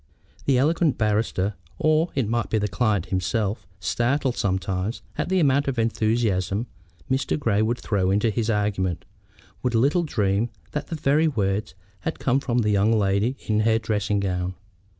The 0.45 0.57
eloquent 0.57 0.97
barrister, 0.97 1.53
or 1.77 2.09
it 2.15 2.27
might 2.27 2.49
be 2.49 2.57
the 2.57 2.67
client 2.67 3.05
himself, 3.11 3.67
startled 3.79 4.35
sometimes 4.35 5.03
at 5.15 5.29
the 5.29 5.39
amount 5.39 5.67
of 5.67 5.77
enthusiasm 5.77 6.65
which 7.07 7.27
Mr. 7.27 7.37
Grey 7.37 7.61
would 7.61 7.77
throw 7.77 8.09
into 8.09 8.31
his 8.31 8.49
argument, 8.49 9.05
would 9.61 9.75
little 9.75 10.01
dream 10.01 10.49
that 10.71 10.87
the 10.87 10.95
very 10.95 11.27
words 11.27 11.75
had 11.99 12.17
come 12.17 12.39
from 12.39 12.57
the 12.63 12.71
young 12.71 12.91
lady 12.91 13.37
in 13.45 13.59
her 13.59 13.77
dressing 13.77 14.19
gown. 14.19 14.55